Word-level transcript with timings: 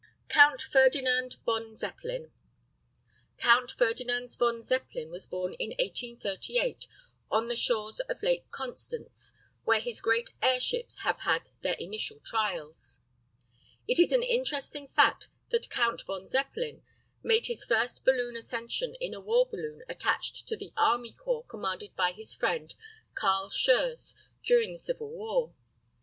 COUNT 0.29 0.63
FERDINAND 0.63 1.35
VON 1.45 1.75
ZEPPELIN. 1.75 2.31
COUNT 3.37 3.69
FERDINAND 3.69 4.33
VON 4.35 4.59
ZEPPELIN 4.63 5.11
was 5.11 5.27
born 5.27 5.53
in 5.59 5.75
1838, 5.77 6.87
on 7.29 7.47
the 7.47 7.55
shores 7.55 7.99
of 8.09 8.19
the 8.19 8.25
Lake 8.25 8.49
Constance, 8.49 9.33
where 9.63 9.79
his 9.79 10.01
great 10.01 10.31
airships 10.41 11.01
have 11.01 11.19
had 11.19 11.51
their 11.61 11.75
initial 11.75 12.19
trials. 12.21 12.97
It 13.87 13.99
is 13.99 14.11
an 14.11 14.23
interesting 14.23 14.87
fact 14.87 15.27
that 15.49 15.69
Count 15.69 16.01
von 16.07 16.25
Zeppelin 16.25 16.81
made 17.21 17.45
his 17.45 17.63
first 17.63 18.03
balloon 18.03 18.35
ascension 18.35 18.95
in 18.99 19.13
a 19.13 19.21
war 19.21 19.45
balloon 19.47 19.83
attached 19.87 20.47
to 20.47 20.57
the 20.57 20.73
army 20.75 21.13
corps 21.13 21.43
commanded 21.45 21.95
by 21.95 22.11
his 22.13 22.33
friend, 22.33 22.73
Carl 23.13 23.51
Schurz, 23.51 24.15
during 24.43 24.73
the 24.73 24.79
Civil 24.79 25.11
War. 25.11 25.53